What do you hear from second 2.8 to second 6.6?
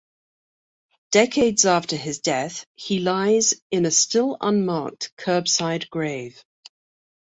lies in a still-unmarked curbside grave.